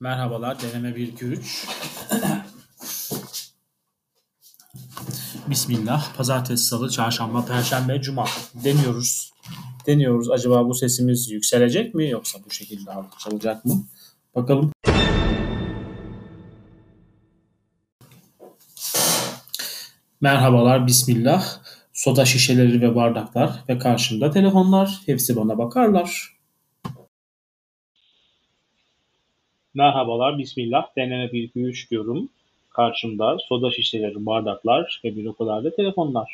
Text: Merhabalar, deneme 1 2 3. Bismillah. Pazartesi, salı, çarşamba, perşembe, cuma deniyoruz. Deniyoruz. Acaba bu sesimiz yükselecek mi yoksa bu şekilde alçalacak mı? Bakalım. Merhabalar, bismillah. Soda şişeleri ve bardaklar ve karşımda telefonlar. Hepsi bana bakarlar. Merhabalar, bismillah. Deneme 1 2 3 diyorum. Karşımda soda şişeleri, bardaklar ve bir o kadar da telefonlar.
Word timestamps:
Merhabalar, 0.00 0.56
deneme 0.62 0.96
1 0.96 1.08
2 1.08 1.24
3. 1.24 1.66
Bismillah. 5.50 6.16
Pazartesi, 6.16 6.64
salı, 6.64 6.90
çarşamba, 6.90 7.46
perşembe, 7.46 8.00
cuma 8.02 8.24
deniyoruz. 8.64 9.32
Deniyoruz. 9.86 10.30
Acaba 10.30 10.68
bu 10.68 10.74
sesimiz 10.74 11.30
yükselecek 11.30 11.94
mi 11.94 12.10
yoksa 12.10 12.38
bu 12.46 12.50
şekilde 12.50 12.92
alçalacak 12.92 13.64
mı? 13.64 13.86
Bakalım. 14.34 14.72
Merhabalar, 20.20 20.86
bismillah. 20.86 21.60
Soda 21.92 22.24
şişeleri 22.24 22.80
ve 22.80 22.94
bardaklar 22.94 23.64
ve 23.68 23.78
karşımda 23.78 24.30
telefonlar. 24.30 25.00
Hepsi 25.06 25.36
bana 25.36 25.58
bakarlar. 25.58 26.35
Merhabalar, 29.76 30.38
bismillah. 30.38 30.86
Deneme 30.96 31.32
1 31.32 31.42
2 31.42 31.60
3 31.60 31.90
diyorum. 31.90 32.28
Karşımda 32.70 33.36
soda 33.48 33.70
şişeleri, 33.70 34.26
bardaklar 34.26 35.00
ve 35.04 35.16
bir 35.16 35.26
o 35.26 35.34
kadar 35.34 35.64
da 35.64 35.74
telefonlar. 35.76 36.24